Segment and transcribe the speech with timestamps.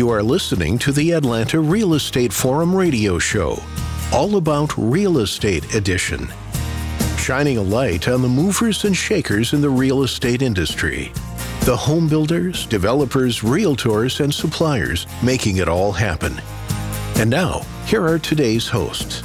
[0.00, 3.62] You are listening to the Atlanta Real Estate Forum radio show,
[4.14, 6.26] all about real estate edition,
[7.18, 11.12] shining a light on the movers and shakers in the real estate industry.
[11.66, 16.40] The home builders, developers, realtors, and suppliers making it all happen.
[17.16, 19.22] And now, here are today's hosts.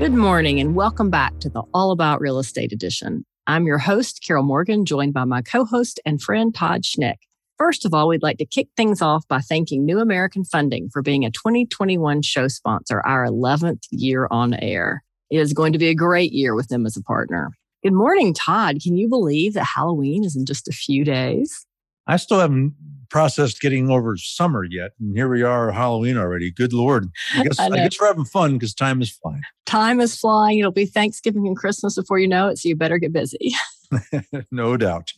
[0.00, 3.24] Good morning and welcome back to the All About Real Estate Edition.
[3.46, 7.18] I'm your host, Carol Morgan, joined by my co host and friend, Todd Schnick.
[7.58, 11.02] First of all, we'd like to kick things off by thanking New American Funding for
[11.02, 15.04] being a 2021 show sponsor, our 11th year on air.
[15.30, 17.50] It is going to be a great year with them as a partner.
[17.84, 18.78] Good morning, Todd.
[18.82, 21.64] Can you believe that Halloween is in just a few days?
[22.06, 22.74] I still haven't
[23.08, 24.90] processed getting over summer yet.
[24.98, 26.50] And here we are, Halloween already.
[26.50, 27.08] Good Lord.
[27.34, 29.42] I guess, I, I guess we're having fun because time is flying.
[29.66, 30.58] Time is flying.
[30.58, 32.58] It'll be Thanksgiving and Christmas before you know it.
[32.58, 33.54] So you better get busy.
[34.50, 35.12] no doubt.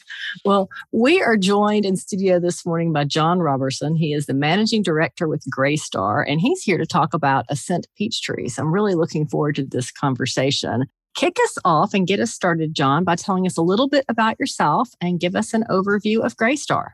[0.45, 3.97] Well, we are joined in studio this morning by John Robertson.
[3.97, 8.59] He is the managing director with Greystar, and he's here to talk about Ascent Peachtrees.
[8.59, 10.87] I'm really looking forward to this conversation.
[11.15, 14.39] Kick us off and get us started, John, by telling us a little bit about
[14.39, 16.91] yourself and give us an overview of Greystar.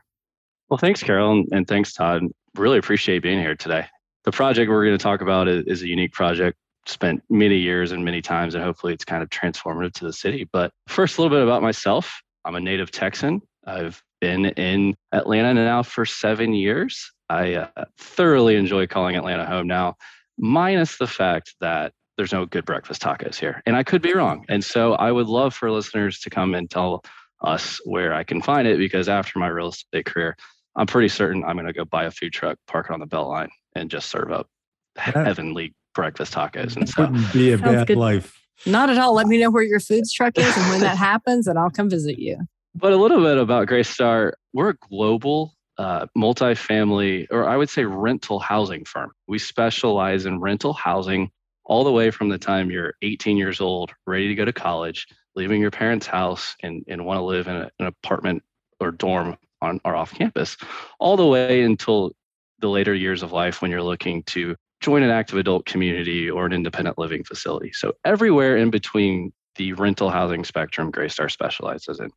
[0.69, 2.23] Well, thanks, Carol, and thanks, Todd.
[2.55, 3.85] Really appreciate being here today.
[4.23, 7.91] The project we're going to talk about is, is a unique project spent many years
[7.91, 10.47] and many times, and hopefully it's kind of transformative to the city.
[10.51, 12.21] But first, a little bit about myself.
[12.45, 13.41] I'm a native Texan.
[13.65, 17.11] I've been in Atlanta now for seven years.
[17.29, 19.95] I uh, thoroughly enjoy calling Atlanta home now,
[20.37, 23.61] minus the fact that there's no good breakfast tacos here.
[23.65, 24.45] And I could be wrong.
[24.49, 27.03] And so I would love for listeners to come and tell
[27.41, 30.35] us where I can find it because after my real estate career,
[30.75, 33.07] I'm pretty certain I'm going to go buy a food truck, park it on the
[33.07, 34.47] Beltline, and just serve up
[34.95, 36.75] heavenly breakfast tacos.
[36.75, 37.97] And so, wouldn't be a Sounds bad good.
[37.97, 38.39] life.
[38.65, 39.13] Not at all.
[39.13, 41.89] Let me know where your food truck is, and when that happens, and I'll come
[41.89, 42.37] visit you.
[42.75, 44.33] But a little bit about Greystar.
[44.53, 49.11] We're a global uh, multifamily, or I would say rental housing firm.
[49.27, 51.31] We specialize in rental housing
[51.65, 55.07] all the way from the time you're 18 years old, ready to go to college,
[55.35, 58.43] leaving your parents' house and, and want to live in a, an apartment
[58.79, 60.57] or dorm on or off campus,
[60.99, 62.11] all the way until
[62.59, 66.45] the later years of life when you're looking to join an active adult community or
[66.45, 67.71] an independent living facility.
[67.71, 72.11] So everywhere in between the rental housing spectrum, Greystar specializes in.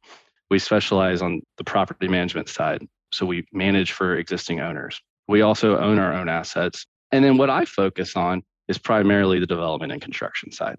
[0.51, 2.87] We specialize on the property management side.
[3.13, 5.01] So we manage for existing owners.
[5.29, 6.87] We also own our own assets.
[7.13, 10.77] And then what I focus on is primarily the development and construction side.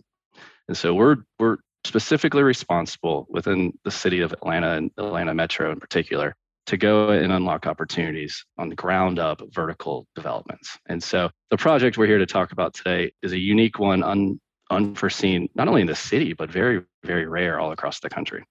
[0.68, 5.80] And so we're we're specifically responsible within the city of Atlanta and Atlanta Metro in
[5.80, 6.36] particular
[6.68, 10.78] to go and unlock opportunities on the ground up vertical developments.
[10.88, 14.40] And so the project we're here to talk about today is a unique one, un,
[14.70, 18.44] unforeseen, not only in the city, but very, very rare all across the country.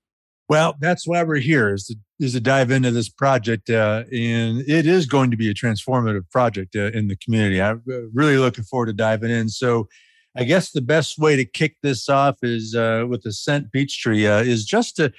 [0.48, 3.68] Well, that's why we're here is to, is to dive into this project.
[3.68, 7.60] Uh, and it is going to be a transformative project uh, in the community.
[7.60, 9.48] I'm uh, really looking forward to diving in.
[9.48, 9.88] So
[10.36, 14.42] I guess the best way to kick this off is uh, with Ascent Peachtree uh,
[14.42, 15.12] is just to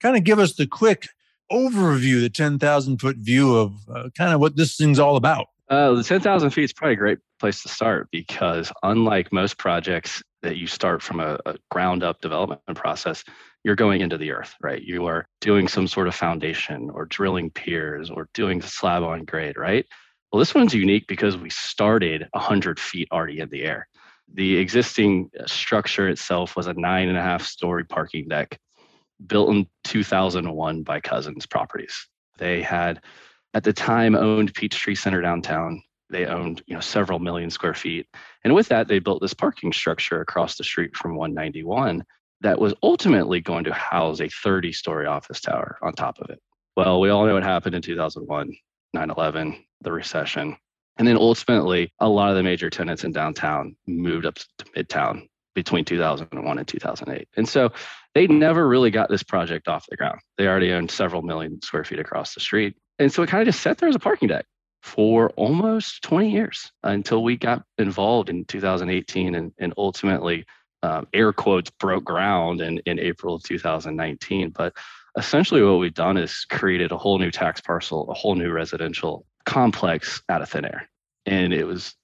[0.00, 1.08] kind of give us the quick
[1.50, 5.46] overview, the 10,000 foot view of uh, kind of what this thing's all about.
[5.94, 10.56] the 10,000 feet is probably a great place to start because unlike most projects that
[10.56, 13.24] you start from a, a ground up development process,
[13.62, 14.82] you're going into the earth, right?
[14.82, 19.56] You are doing some sort of foundation or drilling piers or doing slab on grade,
[19.56, 19.86] right?
[20.32, 23.88] Well, this one's unique because we started 100 feet already in the air.
[24.32, 28.58] The existing uh, structure itself was a nine and a half story parking deck
[29.26, 32.08] built in 2001 by Cousins Properties.
[32.38, 33.02] They had,
[33.54, 35.82] at the time, owned Peachtree Center downtown.
[36.08, 38.06] They owned, you know, several million square feet,
[38.42, 42.04] and with that, they built this parking structure across the street from 191
[42.40, 46.40] that was ultimately going to house a 30 story office tower on top of it.
[46.76, 48.52] Well, we all know what happened in 2001,
[48.94, 50.56] 9 11, the recession.
[50.98, 55.28] And then ultimately, a lot of the major tenants in downtown moved up to Midtown
[55.54, 57.28] between 2001 and 2008.
[57.36, 57.70] And so
[58.14, 60.20] they never really got this project off the ground.
[60.36, 62.76] They already owned several million square feet across the street.
[62.98, 64.46] And so it kind of just sat there as a parking deck
[64.82, 70.44] for almost 20 years until we got involved in 2018 and, and ultimately
[70.82, 74.50] um, air quotes broke ground in, in April of 2019.
[74.50, 74.74] But
[75.16, 79.26] essentially, what we've done is created a whole new tax parcel, a whole new residential
[79.44, 80.88] complex out of thin air.
[81.26, 81.94] And it was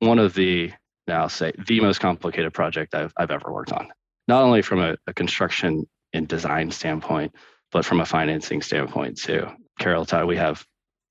[0.00, 0.72] one of the,
[1.06, 3.88] now say, the most complicated project I've, I've ever worked on,
[4.28, 7.34] not only from a, a construction and design standpoint,
[7.72, 9.46] but from a financing standpoint too.
[9.78, 10.64] Carol, Todd, we have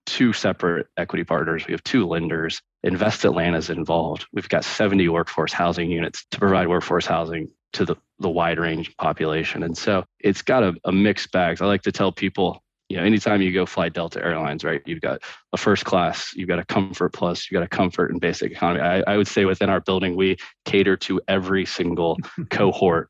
[0.05, 1.65] two separate equity partners.
[1.67, 2.61] We have two lenders.
[2.83, 4.25] Invest Atlanta is involved.
[4.31, 8.95] We've got 70 workforce housing units to provide workforce housing to the, the wide range
[8.97, 9.63] population.
[9.63, 11.61] And so it's got a, a mixed bag.
[11.61, 15.01] I like to tell people you know, anytime you go fly Delta Airlines, right, you've
[15.01, 15.21] got
[15.53, 18.81] a first class, you've got a comfort plus, you've got a comfort and basic economy.
[18.81, 22.17] I, I would say within our building, we cater to every single
[22.49, 23.09] cohort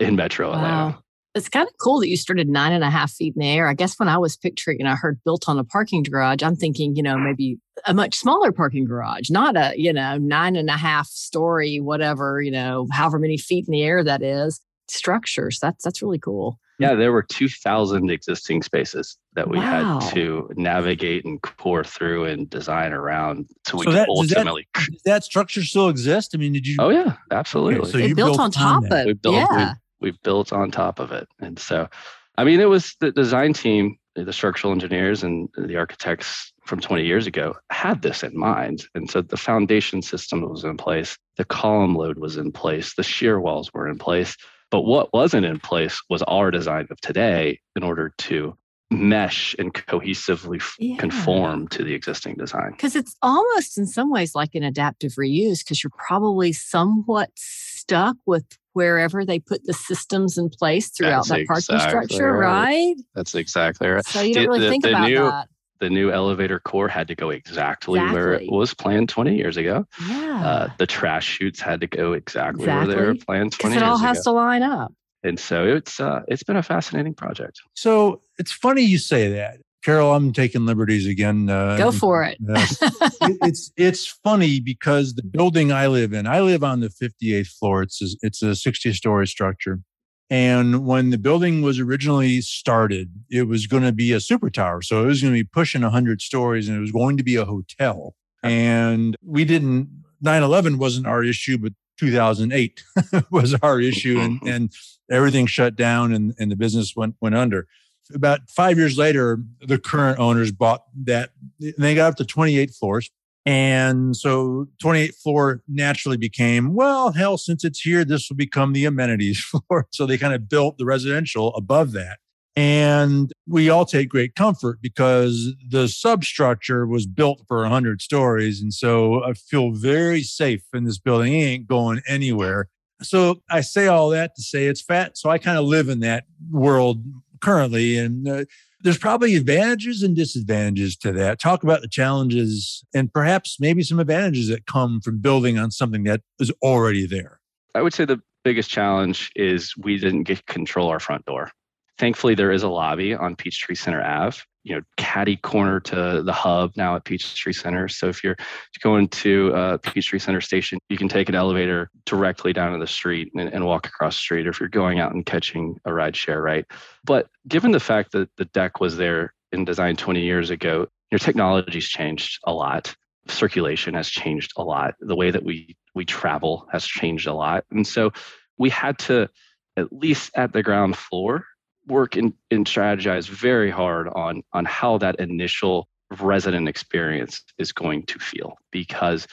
[0.00, 0.54] in Metro wow.
[0.54, 1.02] Atlanta.
[1.34, 3.68] It's kind of cool that you started nine and a half feet in the air.
[3.68, 6.56] I guess when I was picturing and I heard built on a parking garage, I'm
[6.56, 10.70] thinking, you know, maybe a much smaller parking garage, not a, you know, nine and
[10.70, 15.58] a half story, whatever, you know, however many feet in the air that is structures.
[15.60, 16.58] That's that's really cool.
[16.78, 20.00] Yeah, there were 2,000 existing spaces that we wow.
[20.00, 24.68] had to navigate and core through and design around so we so could that, ultimately.
[24.74, 26.32] Does that, does that, structure still exist?
[26.34, 26.76] I mean, did you?
[26.78, 27.80] Oh yeah, absolutely.
[27.80, 29.06] Okay, so you built, built on top of it.
[29.06, 29.74] We built, yeah.
[30.00, 31.88] we, we built on top of it, and so,
[32.36, 37.04] I mean, it was the design team, the structural engineers, and the architects from 20
[37.04, 41.44] years ago had this in mind, and so the foundation system was in place, the
[41.44, 44.36] column load was in place, the shear walls were in place
[44.76, 48.54] but what wasn't in place was our design of today in order to
[48.90, 50.98] mesh and cohesively yeah.
[50.98, 52.72] conform to the existing design.
[52.72, 58.18] Because it's almost in some ways like an adaptive reuse, because you're probably somewhat stuck
[58.26, 58.44] with
[58.74, 62.66] wherever they put the systems in place throughout That's that parking exactly structure, right.
[62.66, 62.96] right.
[63.14, 64.04] That's exactly right.
[64.04, 65.48] So you don't really the, think the about new, that
[65.80, 68.20] the new elevator core had to go exactly, exactly.
[68.20, 69.86] where it was planned 20 years ago.
[70.08, 70.46] Yeah.
[70.46, 72.94] Uh, the trash chutes had to go exactly, exactly.
[72.94, 73.86] where they were planned 20 years ago.
[73.86, 74.92] it all has to line up.
[75.22, 77.60] And so it's uh, it's been a fascinating project.
[77.74, 79.58] So it's funny you say that.
[79.84, 81.48] Carol, I'm taking liberties again.
[81.48, 82.38] Uh, Go for it.
[82.48, 82.66] uh,
[83.22, 83.38] it.
[83.42, 87.82] It's it's funny because the building I live in, I live on the 58th floor.
[87.82, 89.80] It's a, it's a 60 story structure,
[90.28, 94.82] and when the building was originally started, it was going to be a super tower.
[94.82, 97.36] So it was going to be pushing 100 stories and it was going to be
[97.36, 98.14] a hotel.
[98.42, 99.88] And we didn't,
[100.20, 102.82] 9 11 wasn't our issue, but 2008
[103.30, 104.18] was our issue.
[104.18, 104.72] And, and
[105.10, 107.68] everything shut down and, and the business went, went under.
[108.12, 111.30] About five years later, the current owners bought that.
[111.60, 113.10] And they got up to 28 floors
[113.46, 118.84] and so 28th floor naturally became, well, hell, since it's here, this will become the
[118.84, 119.86] amenities floor.
[119.90, 122.18] So they kind of built the residential above that.
[122.56, 128.60] And we all take great comfort because the substructure was built for 100 stories.
[128.60, 131.34] And so I feel very safe in this building.
[131.34, 132.68] It ain't going anywhere.
[133.02, 135.18] So I say all that to say it's fat.
[135.18, 137.04] So I kind of live in that world
[137.46, 137.96] currently.
[137.96, 138.44] And uh,
[138.80, 141.38] there's probably advantages and disadvantages to that.
[141.38, 146.02] Talk about the challenges and perhaps maybe some advantages that come from building on something
[146.04, 147.38] that is already there.
[147.76, 151.52] I would say the biggest challenge is we didn't get control our front door.
[151.98, 156.32] Thankfully, there is a lobby on Peachtree Center Ave, you know, caddy corner to the
[156.32, 157.86] hub now at Peachtree Center.
[157.86, 158.36] So if you're
[158.82, 162.86] going to uh, Peachtree Center Station, you can take an elevator directly down to the
[162.88, 164.44] street and, and walk across the street.
[164.44, 166.64] Or if you're going out and catching a ride share, right?
[167.04, 171.20] But given the fact that the deck was there in design 20 years ago, your
[171.20, 172.92] technology's changed a lot.
[173.28, 174.94] Circulation has changed a lot.
[174.98, 178.12] The way that we we travel has changed a lot, and so
[178.58, 179.28] we had to
[179.76, 181.44] at least at the ground floor
[181.86, 185.88] work and, and strategize very hard on on how that initial
[186.20, 189.26] resident experience is going to feel because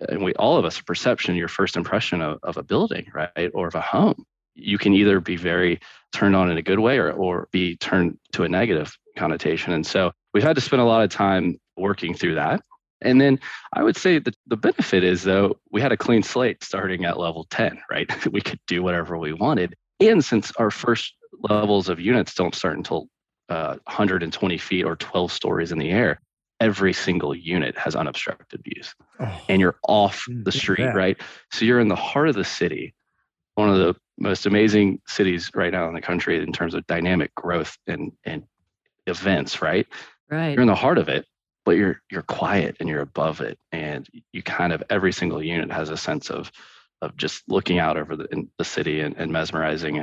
[0.00, 3.50] uh, and we all of us perception your first impression of, of a building right
[3.54, 5.80] or of a home you can either be very
[6.12, 9.72] turned on in a good way or, or be turned to a negative connotation.
[9.72, 12.62] And so we've had to spend a lot of time working through that.
[13.04, 13.40] And then
[13.72, 17.18] i would say that the benefit is though we had a clean slate starting at
[17.18, 18.08] level 10 right?
[18.32, 19.74] We could do whatever we wanted.
[19.98, 23.08] And since our first levels of units don't start until
[23.48, 26.20] uh, 120 feet or 12 stories in the air.
[26.60, 31.20] Every single unit has unobstructed views, oh, and you're off the street, right?
[31.50, 32.94] So you're in the heart of the city,
[33.56, 37.34] one of the most amazing cities right now in the country in terms of dynamic
[37.34, 38.44] growth and and
[39.08, 39.88] events, right?
[40.30, 40.52] Right.
[40.52, 41.26] You're in the heart of it,
[41.64, 45.72] but you're you're quiet and you're above it, and you kind of every single unit
[45.72, 46.52] has a sense of
[47.00, 49.98] of just looking out over the, the city and, and mesmerizing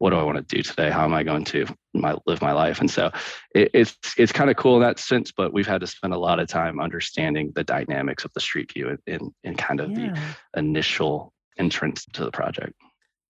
[0.00, 0.90] what do I want to do today?
[0.90, 2.80] How am I going to my, live my life?
[2.80, 3.10] And so
[3.54, 6.18] it, it's it's kind of cool in that sense, but we've had to spend a
[6.18, 10.14] lot of time understanding the dynamics of the street view in in kind of yeah.
[10.54, 12.72] the initial entrance to the project.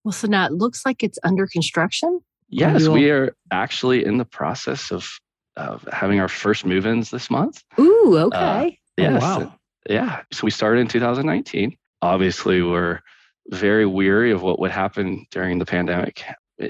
[0.04, 2.20] Well, so now it looks like it's under construction.
[2.48, 5.10] Yes, we are actually in the process of
[5.56, 7.64] of having our first move-ins this month.
[7.80, 8.38] Ooh, uh, okay.
[8.38, 9.54] Uh, yes, oh, wow.
[9.88, 10.22] Yeah.
[10.32, 11.76] So we started in 2019.
[12.00, 13.00] Obviously, we're
[13.48, 16.22] very weary of what would happen during the pandemic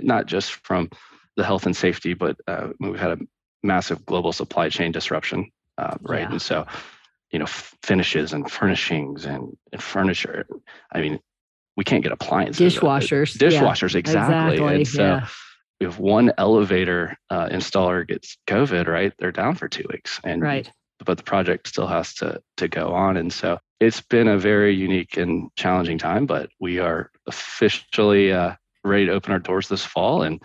[0.02, 0.90] not just from
[1.36, 3.18] the health and safety, but uh, we've had a
[3.62, 6.20] massive global supply chain disruption, uh, right?
[6.20, 6.32] Yeah.
[6.32, 6.66] And so,
[7.30, 10.46] you know, f- finishes and furnishings and, and furniture.
[10.92, 11.20] I mean,
[11.76, 12.74] we can't get appliances.
[12.74, 13.36] Dishwashers.
[13.36, 13.98] Dishwashers, yeah.
[13.98, 14.54] exactly.
[14.54, 14.74] exactly.
[14.74, 15.26] And so, yeah.
[15.80, 20.20] if one elevator uh, installer gets COVID, right, they're down for two weeks.
[20.24, 20.70] And right.
[21.02, 24.74] But the project still has to to go on, and so it's been a very
[24.74, 26.26] unique and challenging time.
[26.26, 30.42] But we are officially uh, ready to open our doors this fall, and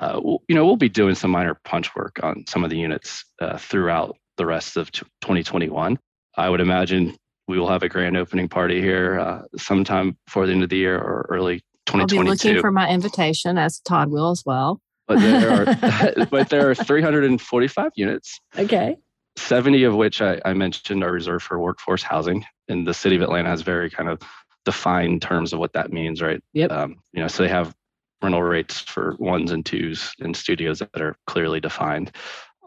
[0.00, 2.78] uh, we'll, you know we'll be doing some minor punch work on some of the
[2.78, 5.98] units uh, throughout the rest of 2021.
[6.36, 7.16] I would imagine
[7.48, 10.76] we will have a grand opening party here uh, sometime before the end of the
[10.76, 12.18] year or early 2022.
[12.18, 14.80] I'll be looking for my invitation, as Todd will as well.
[15.06, 18.40] But there are, but there are 345 units.
[18.58, 18.96] Okay.
[19.36, 23.22] 70 of which I, I mentioned are reserved for workforce housing, and the city of
[23.22, 24.20] Atlanta has very kind of
[24.66, 26.42] defined terms of what that means, right?
[26.52, 26.70] Yep.
[26.70, 27.74] Um, you know, so they have
[28.22, 32.12] rental rates for ones and twos in studios that are clearly defined.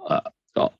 [0.07, 0.21] Uh,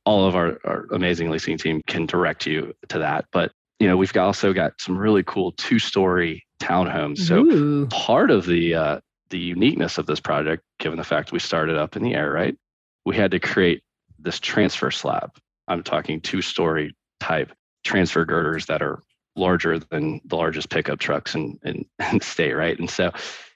[0.06, 3.26] all of our, our amazing leasing team can direct you to that.
[3.32, 7.20] But you know, we've also got some really cool two-story townhomes.
[7.20, 7.86] So Ooh.
[7.88, 9.00] part of the uh,
[9.30, 12.58] the uniqueness of this project, given the fact we started up in the air, right?
[13.06, 13.84] We had to create
[14.18, 15.32] this transfer slab.
[15.68, 19.02] I'm talking two-story type transfer girders that are
[19.40, 22.78] larger than the largest pickup trucks in, in, in the state, right?
[22.78, 23.12] And so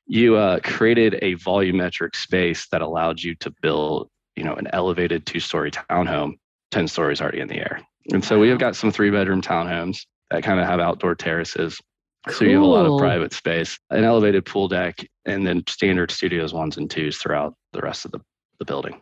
[0.06, 5.25] you uh, created a volumetric space that allowed you to build, you know, an elevated
[5.25, 6.34] two-story townhome,
[6.72, 7.82] 10 stories already in the air.
[8.12, 11.80] And so we have got some three-bedroom townhomes that kind of have outdoor terraces.
[12.28, 12.36] Cool.
[12.36, 16.12] So you have a lot of private space, an elevated pool deck, and then standard
[16.12, 18.20] studios ones and twos throughout the rest of the,
[18.60, 19.00] the building.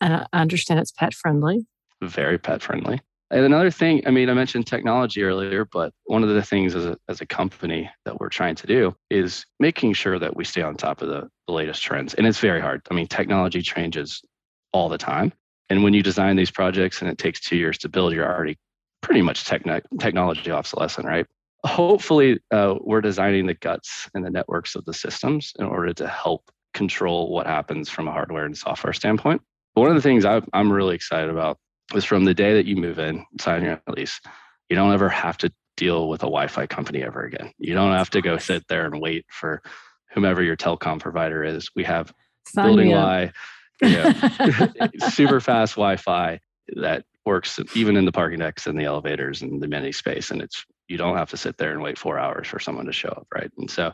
[0.00, 1.66] And I understand it's pet friendly.
[2.02, 3.00] Very pet friendly.
[3.32, 6.84] And another thing, I mean, I mentioned technology earlier, but one of the things as
[6.84, 10.62] a, as a company that we're trying to do is making sure that we stay
[10.62, 12.14] on top of the, the latest trends.
[12.14, 12.82] And it's very hard.
[12.90, 14.20] I mean, technology changes
[14.72, 15.32] all the time.
[15.68, 18.58] And when you design these projects and it takes two years to build, you're already
[19.00, 21.26] pretty much techn- technology obsolescent, right?
[21.64, 26.08] Hopefully, uh, we're designing the guts and the networks of the systems in order to
[26.08, 29.40] help control what happens from a hardware and software standpoint.
[29.74, 31.58] But one of the things I, I'm really excited about
[31.94, 34.20] is from the day that you move in, sign your lease,
[34.68, 37.52] you don't ever have to deal with a Wi-Fi company ever again.
[37.58, 39.62] You don't have to go sit there and wait for
[40.12, 41.70] whomever your telecom provider is.
[41.74, 42.12] We have
[42.46, 43.32] sign building Wi,
[45.10, 46.40] super fast Wi-Fi
[46.76, 50.30] that works even in the parking decks and the elevators and the mini space.
[50.30, 52.92] And it's you don't have to sit there and wait four hours for someone to
[52.92, 53.50] show up, right?
[53.56, 53.92] And so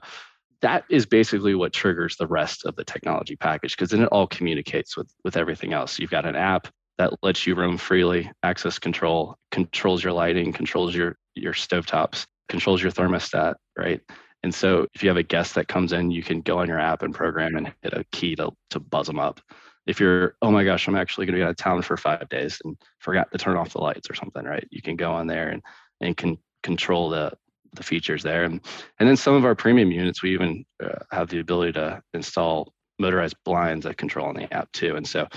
[0.62, 4.26] that is basically what triggers the rest of the technology package because then it all
[4.26, 5.98] communicates with with everything else.
[5.98, 10.94] You've got an app that lets you roam freely, access control, controls your lighting, controls
[10.94, 14.00] your your stovetops, controls your thermostat, right?
[14.42, 16.78] And so if you have a guest that comes in, you can go on your
[16.78, 19.40] app and program and hit a key to, to buzz them up.
[19.86, 22.60] If you're oh my gosh i'm actually to be out of town for five days
[22.64, 24.66] and forgot to turn off the lights or something right?
[24.70, 25.62] You can go on there and
[26.00, 27.32] and can control the
[27.74, 28.44] the features there.
[28.44, 28.60] And
[28.98, 32.72] and then some of our premium units we even uh, have the ability to install
[32.98, 34.96] motorized blinds that control on the app too.
[34.96, 35.28] And so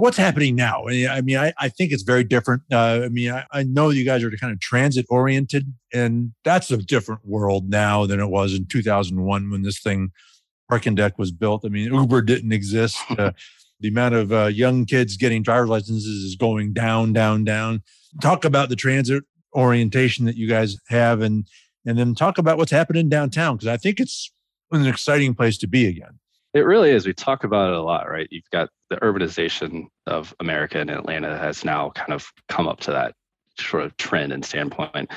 [0.00, 0.84] what's happening now?
[0.88, 2.62] I mean, I, I think it's very different.
[2.72, 6.70] Uh, I mean, I, I know you guys are kind of transit oriented, and that's
[6.70, 10.10] a different world now than it was in 2001 when this thing,
[10.68, 11.64] Parking Deck, was built.
[11.64, 12.98] I mean, Uber didn't exist.
[13.18, 13.32] Uh,
[13.80, 17.82] the amount of uh, young kids getting driver's licenses is going down, down, down.
[18.20, 21.46] Talk about the transit orientation that you guys have, and
[21.86, 24.30] and then talk about what's happening downtown because I think it's
[24.70, 26.18] an exciting place to be again.
[26.52, 27.06] It really is.
[27.06, 28.26] We talk about it a lot, right?
[28.30, 32.90] You've got the urbanization of America and Atlanta has now kind of come up to
[32.90, 33.14] that
[33.58, 34.90] sort of trend and standpoint.
[34.94, 35.08] And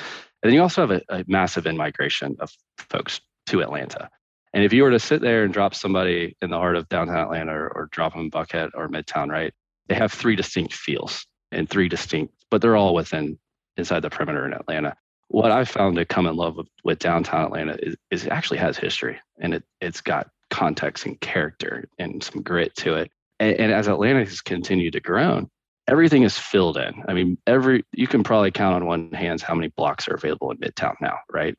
[0.42, 4.08] then you also have a, a massive in migration of folks to Atlanta.
[4.52, 7.18] And if you were to sit there and drop somebody in the heart of downtown
[7.18, 9.52] Atlanta or, or drop them in Buckhead or Midtown, right?
[9.88, 13.38] They have three distinct feels and three distinct, but they're all within
[13.76, 14.94] inside the perimeter in Atlanta.
[15.28, 18.58] What I found to come in love with, with downtown Atlanta is, is it actually
[18.58, 23.10] has history and it, it's got context and character and some grit to it.
[23.40, 25.48] And, and as Atlanta has continued to grow,
[25.88, 27.02] everything is filled in.
[27.08, 30.50] I mean, every you can probably count on one hand how many blocks are available
[30.50, 31.56] in Midtown now, right?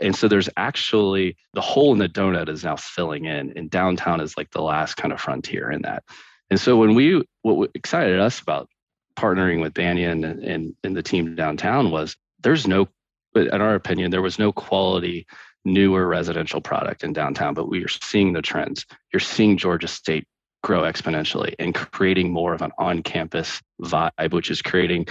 [0.00, 4.20] And so there's actually the hole in the donut is now filling in, and downtown
[4.20, 6.04] is like the last kind of frontier in that.
[6.50, 8.68] And so when we what excited us about
[9.16, 12.88] partnering with Banyan and, and, and the team downtown was there's no,
[13.34, 15.26] in our opinion, there was no quality
[15.64, 18.86] newer residential product in downtown, but we are seeing the trends.
[19.12, 20.26] You're seeing Georgia State
[20.62, 25.06] grow exponentially and creating more of an on campus vibe, which is creating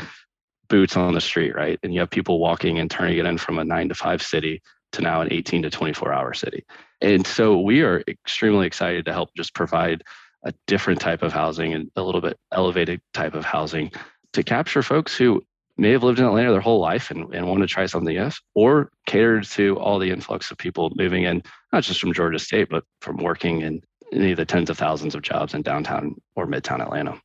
[0.69, 1.79] boots on the street, right?
[1.83, 4.62] And you have people walking and turning it in from a nine to five city
[4.93, 6.65] to now an 18 to 24 hour city.
[7.01, 10.03] And so we are extremely excited to help just provide
[10.43, 13.91] a different type of housing and a little bit elevated type of housing
[14.33, 15.45] to capture folks who
[15.77, 18.41] may have lived in Atlanta their whole life and, and want to try something else,
[18.55, 22.69] or cater to all the influx of people moving in, not just from Georgia State,
[22.69, 23.81] but from working in
[24.12, 27.19] any of the tens of thousands of jobs in downtown or midtown Atlanta.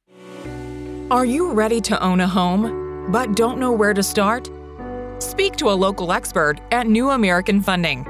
[1.11, 4.51] Are you ready to own a home, but don't know where to start?
[5.19, 8.07] Speak to a local expert at New American Funding.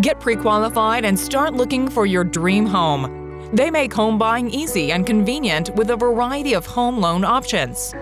[0.00, 3.50] Get pre qualified and start looking for your dream home.
[3.52, 7.94] They make home buying easy and convenient with a variety of home loan options.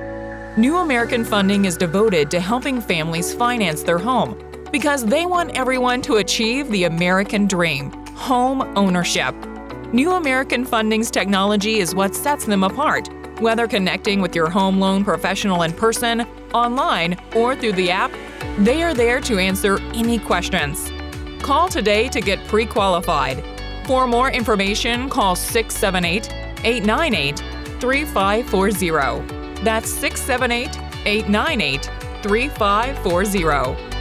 [0.59, 6.01] New American Funding is devoted to helping families finance their home because they want everyone
[6.01, 9.35] to achieve the American dream home ownership.
[9.93, 13.07] New American Funding's technology is what sets them apart.
[13.39, 16.23] Whether connecting with your home loan professional in person,
[16.55, 18.11] online, or through the app,
[18.61, 20.91] they are there to answer any questions.
[21.43, 23.45] Call today to get pre qualified.
[23.87, 26.33] For more information, call 678
[26.65, 27.39] 898
[27.79, 29.46] 3540.
[29.63, 31.91] That's 678 898
[32.23, 33.97] 3540.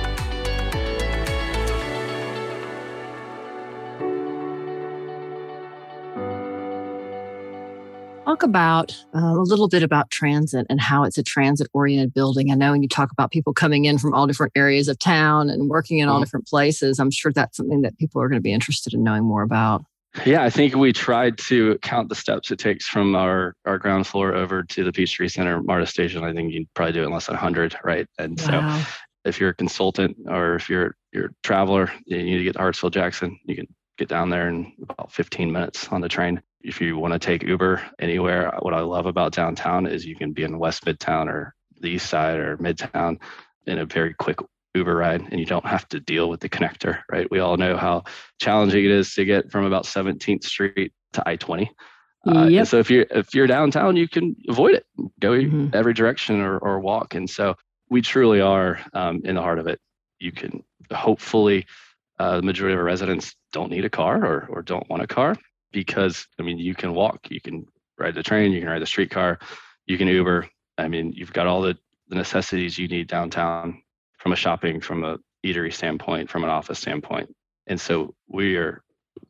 [8.35, 12.51] talk about uh, a little bit about transit and how it's a transit oriented building.
[12.51, 15.49] I know when you talk about people coming in from all different areas of town
[15.49, 16.23] and working in all mm-hmm.
[16.23, 19.23] different places, I'm sure that's something that people are going to be interested in knowing
[19.23, 19.85] more about.
[20.23, 24.07] Yeah, I think we tried to count the steps it takes from our, our ground
[24.07, 26.23] floor over to the Peachtree Center MARTA station.
[26.23, 28.07] I think you'd probably do it in less than 100, right?
[28.17, 28.79] And wow.
[28.79, 28.91] so
[29.25, 32.59] if you're a consultant or if you're you're a traveler, you need to get to
[32.59, 33.37] Hartsfield Jackson.
[33.45, 33.67] You can
[33.97, 37.43] get down there in about 15 minutes on the train if you want to take
[37.43, 41.53] Uber anywhere, what I love about downtown is you can be in West Midtown or
[41.79, 43.19] the East Side or Midtown
[43.67, 44.39] in a very quick
[44.75, 47.29] Uber ride, and you don't have to deal with the connector, right?
[47.31, 48.03] We all know how
[48.39, 51.69] challenging it is to get from about 17th Street to I-20.
[52.27, 52.67] Uh, yep.
[52.67, 54.85] So if you're if you're downtown, you can avoid it,
[55.19, 55.69] go mm-hmm.
[55.73, 57.13] every direction or, or walk.
[57.13, 57.55] And so
[57.89, 59.79] we truly are um, in the heart of it.
[60.19, 61.67] You can hopefully
[62.17, 65.07] uh, the majority of our residents don't need a car or or don't want a
[65.07, 65.35] car
[65.75, 67.67] because I mean, you can walk, you can
[67.99, 69.37] ride the train, you can ride the streetcar,
[69.85, 70.47] you can Uber.
[70.77, 73.83] I mean, you've got all the, the necessities you need downtown
[74.25, 77.29] from a shopping, from a eatery standpoint, from an office standpoint.
[77.67, 78.81] And so we are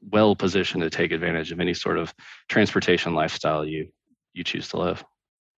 [0.10, 2.14] well positioned to take advantage of any sort of
[2.48, 3.90] transportation lifestyle you
[4.34, 5.04] you choose to live.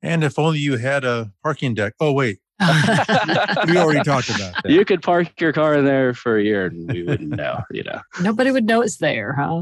[0.01, 1.93] And if only you had a parking deck.
[1.99, 2.39] Oh wait.
[2.59, 4.71] we already talked about that.
[4.71, 7.83] You could park your car in there for a year and we wouldn't know, you
[7.83, 8.01] know.
[8.19, 9.61] Nobody would know it's there, huh?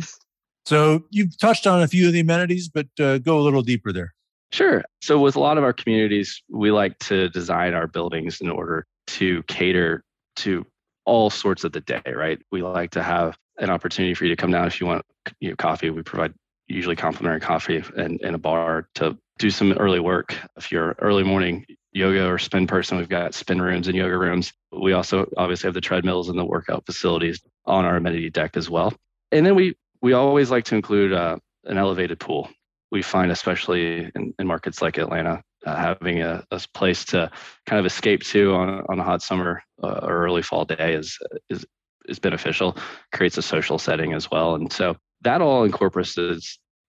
[0.66, 3.92] So you've touched on a few of the amenities, but uh, go a little deeper
[3.92, 4.14] there.
[4.54, 4.86] Sure.
[5.02, 8.88] So with a lot of our communities, we like to design our buildings in order
[9.08, 10.04] to cater
[10.38, 10.66] to
[11.06, 12.40] all sorts of the day, right?
[12.52, 15.06] We like to have an opportunity for you to come down if you want
[15.40, 15.90] you know, coffee.
[15.90, 16.34] We provide
[16.68, 20.36] usually complimentary coffee and, and a bar to do some early work.
[20.58, 24.52] If you're early morning yoga or spin person, we've got spin rooms and yoga rooms.
[24.72, 28.70] We also obviously have the treadmills and the workout facilities on our amenity deck as
[28.70, 28.94] well.
[29.32, 32.50] And then we we always like to include uh, an elevated pool.
[32.92, 37.30] We find, especially in, in markets like Atlanta, uh, having a, a, place to
[37.66, 41.18] kind of escape to on, on a hot summer uh, or early fall day is,
[41.50, 41.66] is,
[42.08, 42.78] is beneficial,
[43.12, 44.56] creates a social setting as well.
[44.56, 46.18] And so that all incorporates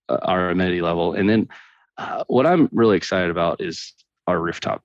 [0.09, 1.15] uh, our amenity level.
[1.15, 1.49] And then
[1.99, 3.95] uh, what I'm really excited about is
[4.27, 4.85] our rooftop,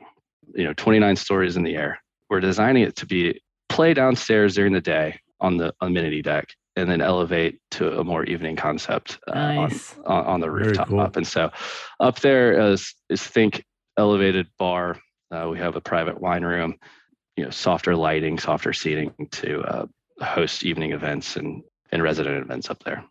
[0.56, 2.02] you know, 29 stories in the air.
[2.30, 6.90] We're designing it to be play downstairs during the day on the amenity deck and
[6.90, 9.96] then elevate to a more evening concept uh, nice.
[10.06, 11.02] on, on, the rooftop cool.
[11.02, 11.18] up.
[11.18, 11.52] And so
[12.00, 13.66] up there is, is think
[14.02, 15.00] elevated bar.
[15.30, 16.76] Uh, we have a private wine room,
[17.38, 19.86] you know, softer lighting, softer seating to uh,
[20.20, 23.06] host evening events and, and resident events up there.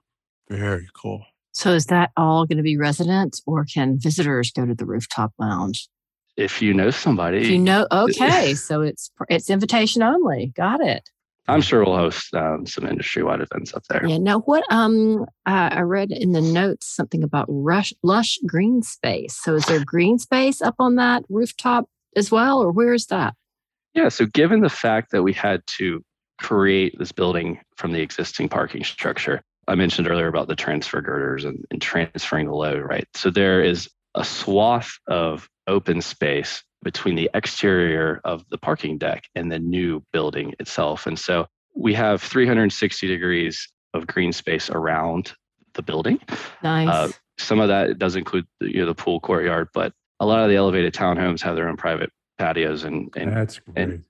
[0.50, 1.24] Very cool.
[1.52, 5.32] So is that all going to be residents or can visitors go to the rooftop
[5.38, 5.88] lounge?
[6.36, 7.38] If you know somebody.
[7.38, 8.54] If you know, okay.
[8.54, 10.52] so it's it's invitation only.
[10.56, 11.08] Got it.
[11.50, 14.06] I'm sure we'll host um, some industry-wide events up there.
[14.06, 14.18] Yeah.
[14.18, 19.36] Now, what um, uh, I read in the notes something about rush, lush green space.
[19.36, 21.86] So, is there green space up on that rooftop
[22.16, 23.34] as well, or where is that?
[23.94, 24.08] Yeah.
[24.08, 26.02] So, given the fact that we had to
[26.40, 31.44] create this building from the existing parking structure, I mentioned earlier about the transfer girders
[31.44, 33.06] and, and transferring the load, right?
[33.14, 39.24] So, there is a swath of open space between the exterior of the parking deck
[39.34, 41.06] and the new building itself.
[41.06, 45.34] And so we have 360 degrees of green space around
[45.74, 46.20] the building.
[46.62, 46.88] Nice.
[46.88, 50.42] Uh, some of that does include the, you know, the pool courtyard, but a lot
[50.42, 53.76] of the elevated townhomes have their own private patios and, and that's great.
[53.76, 54.04] And,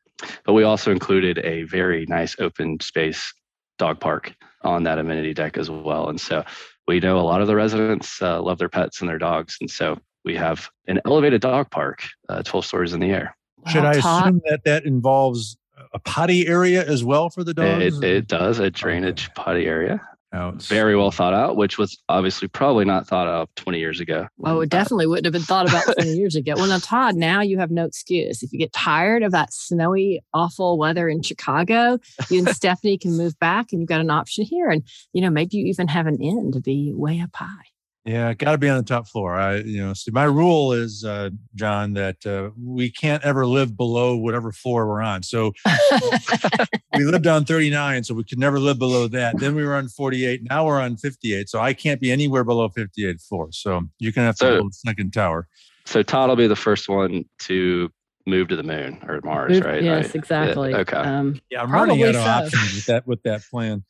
[0.44, 3.32] but we also included a very nice open space
[3.78, 6.08] dog park on that amenity deck as well.
[6.08, 6.44] And so
[6.86, 9.56] we know a lot of the residents uh, love their pets and their dogs.
[9.60, 13.36] And so we have an elevated dog park, uh, 12 stories in the air.
[13.66, 15.56] Should I assume that that involves
[15.92, 17.98] a potty area as well for the dogs?
[17.98, 19.32] It, it does, a drainage okay.
[19.34, 20.00] potty area.
[20.32, 24.28] Very well thought out, which was obviously probably not thought of 20 years ago.
[24.44, 26.54] Oh, it definitely wouldn't have been thought about 20 years ago.
[26.54, 28.42] Well, now, Todd, now you have no excuse.
[28.42, 33.16] If you get tired of that snowy, awful weather in Chicago, you and Stephanie can
[33.16, 34.70] move back and you've got an option here.
[34.70, 37.69] And, you know, maybe you even have an inn to be way up high.
[38.06, 39.34] Yeah, got to be on the top floor.
[39.34, 43.76] I, you know, see, my rule is, uh, John, that uh, we can't ever live
[43.76, 45.22] below whatever floor we're on.
[45.22, 45.52] So
[46.96, 49.38] we lived on 39, so we could never live below that.
[49.38, 50.44] Then we were on 48.
[50.48, 53.48] Now we're on 58, so I can't be anywhere below 58 floor.
[53.52, 55.46] So you're gonna have to so, build a second tower.
[55.84, 57.90] So Todd will be the first one to
[58.26, 59.82] move to the moon or Mars, move, right?
[59.82, 60.70] Yes, exactly.
[60.70, 60.96] Yeah, okay.
[60.96, 62.22] Um, yeah, I'm running out of so.
[62.22, 63.84] options with that with that plan.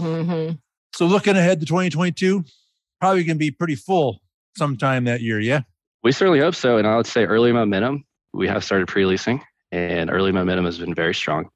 [0.00, 0.54] Mm-hmm.
[0.94, 2.44] So looking ahead to 2022
[3.00, 4.20] probably going to be pretty full
[4.56, 5.40] sometime that year.
[5.40, 5.62] Yeah.
[6.02, 6.78] We certainly hope so.
[6.78, 10.78] And I would say early momentum, we have started pre leasing and early momentum has
[10.78, 11.48] been very strong.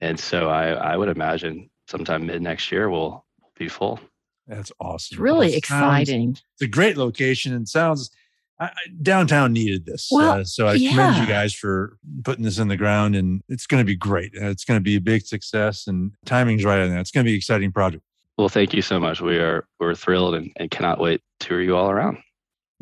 [0.00, 3.24] And so I, I would imagine sometime mid next year we'll
[3.56, 4.00] be full.
[4.46, 5.14] That's awesome.
[5.14, 6.34] It's really exciting.
[6.34, 8.10] Sounds, it's a great location and sounds
[8.58, 8.70] I,
[9.02, 10.08] downtown needed this.
[10.10, 10.90] Well, uh, so I yeah.
[10.90, 14.32] commend you guys for putting this in the ground and it's going to be great.
[14.34, 17.00] It's going to be a big success and timing's right on that.
[17.00, 18.04] It's going to be an exciting project.
[18.38, 19.20] Well, thank you so much.
[19.20, 22.18] We are we're thrilled and, and cannot wait to tour you all around.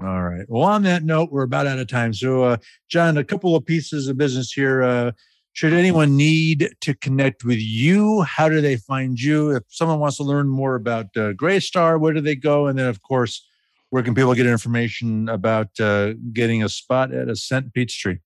[0.02, 0.46] All right.
[0.48, 2.14] Well, on that note, we're about out of time.
[2.14, 2.56] So, uh,
[2.88, 4.82] John, a couple of pieces of business here.
[4.82, 5.12] Uh,
[5.52, 9.50] should anyone need to connect with you, how do they find you?
[9.50, 12.66] If someone wants to learn more about uh, Greystar, where do they go?
[12.66, 13.44] And then, of course,
[13.90, 18.18] where can people get information about uh, getting a spot at Ascent Peachtree?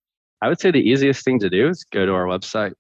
[0.43, 2.75] I would say the easiest thing to do is go to our website,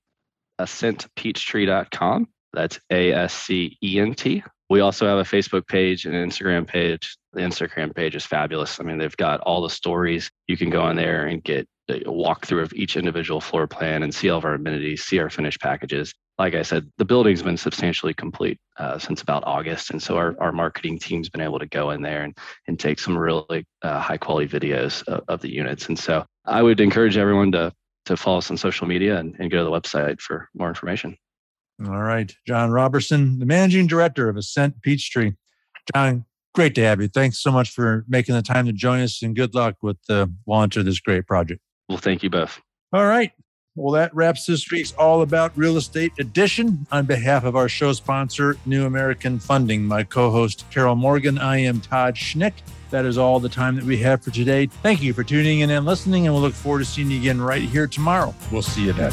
[0.61, 2.28] ascentpeachtree.com.
[2.54, 4.42] That's A S C E N T.
[4.70, 7.16] We also have a Facebook page and an Instagram page.
[7.32, 8.80] The Instagram page is fabulous.
[8.80, 10.30] I mean, they've got all the stories.
[10.46, 14.14] You can go on there and get a walkthrough of each individual floor plan and
[14.14, 16.14] see all of our amenities, see our finished packages.
[16.38, 19.90] Like I said, the building's been substantially complete uh, since about August.
[19.90, 22.36] And so our, our marketing team's been able to go in there and,
[22.66, 25.88] and take some really uh, high quality videos of, of, the units.
[25.88, 27.72] And so I would encourage everyone to,
[28.06, 31.16] to follow us on social media and, and go to the website for more information.
[31.82, 32.34] All right.
[32.46, 35.32] John Robertson, the managing director of Ascent Peachtree.
[35.94, 37.08] John, great to have you.
[37.08, 40.32] Thanks so much for making the time to join us and good luck with the
[40.46, 41.60] launch of this great project.
[41.88, 42.60] Well, thank you both.
[42.92, 43.32] All right.
[43.76, 46.87] Well, that wraps this week's All About Real Estate edition.
[46.92, 51.58] On behalf of our show sponsor, New American Funding, my co host, Carol Morgan, I
[51.58, 52.52] am Todd Schnick.
[52.90, 54.66] That is all the time that we have for today.
[54.66, 57.40] Thank you for tuning in and listening, and we'll look forward to seeing you again
[57.40, 58.32] right here tomorrow.
[58.52, 59.12] We'll see you then.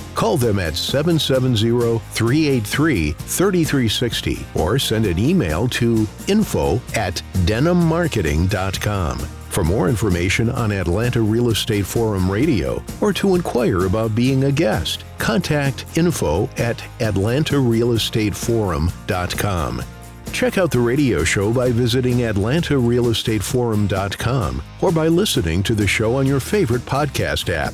[0.15, 9.19] Call them at 770 383 3360 or send an email to info at denimmarketing.com.
[9.51, 14.51] For more information on Atlanta Real Estate Forum Radio or to inquire about being a
[14.51, 19.83] guest, contact info at atlantarealestateforum.com.
[20.31, 26.25] Check out the radio show by visiting atlantarealestateforum.com or by listening to the show on
[26.25, 27.73] your favorite podcast app.